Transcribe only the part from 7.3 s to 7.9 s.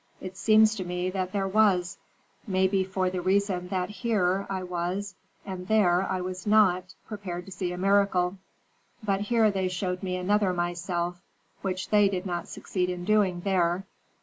to see a